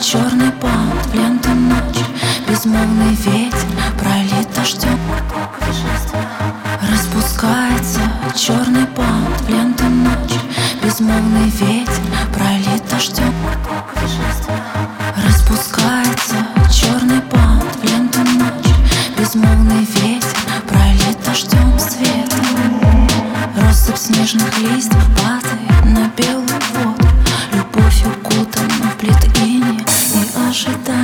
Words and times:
черный 0.00 0.50
бант, 0.60 1.14
лента 1.14 1.50
ночь 1.50 2.04
Безмолвный 2.48 3.14
ветер 3.14 3.58
пролит 3.98 4.52
дождем 4.54 4.98
Распускается 6.90 8.00
черный 8.36 8.86
бант, 8.96 9.48
лента 9.48 9.84
ночь 9.84 10.38
Безмолвный 10.82 11.48
ветер 11.50 12.02
пролит 12.32 12.82
дождем 12.90 13.34
Распускается 15.26 16.36
черный 16.72 17.20
бант, 17.32 17.64
лента 17.82 18.20
ночь 18.20 18.74
Безмолвный 19.18 19.84
ветер 19.84 20.36
пролит 20.68 21.22
дождем 21.24 21.78
света 21.78 22.36
Россыпь 23.56 23.96
снежных 23.96 24.58
листьев 24.58 25.04
падает 25.16 25.84
на 25.84 26.10
белую 26.16 26.46
воду 26.74 27.08
Любовь 27.52 28.04
укутана 28.04 28.90
в 28.90 28.96
плит 28.96 29.38
иния 30.54 31.03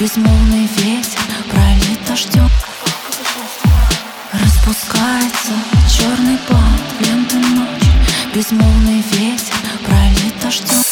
Безмолвный 0.00 0.68
ветер 0.76 1.20
пролит 1.50 1.98
дождем 2.06 2.48
Распускается 4.32 5.54
черный 5.90 6.38
бант, 6.48 6.82
лента 7.00 7.36
ночь 7.36 8.32
Безмолвный 8.32 9.02
ветер 9.10 9.56
пролит 9.84 10.40
дождем 10.40 10.87